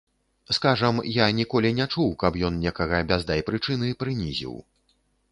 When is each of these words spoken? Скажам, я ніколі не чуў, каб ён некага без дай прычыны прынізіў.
Скажам, 0.57 0.95
я 1.15 1.25
ніколі 1.39 1.71
не 1.79 1.85
чуў, 1.93 2.07
каб 2.23 2.39
ён 2.49 2.57
некага 2.63 3.01
без 3.11 3.27
дай 3.33 3.43
прычыны 3.51 3.91
прынізіў. 4.05 4.57